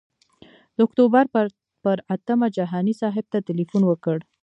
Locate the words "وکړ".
3.87-4.17